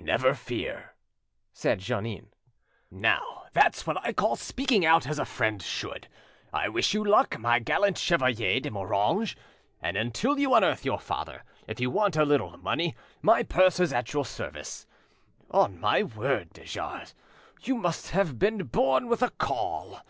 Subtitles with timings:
[0.00, 0.92] "Never fear,"
[1.54, 2.26] said Jeannin.
[2.90, 6.08] "Now, that's what I call speaking out as a friend should.
[6.52, 9.34] I wish you luck, my gallant Chevalier de Moranges,
[9.80, 13.94] and until you unearth your father, if you want a little money, my purse is
[13.94, 14.86] at your service.
[15.50, 17.14] On my word, de Jars,
[17.62, 20.00] you must have been born with a caul.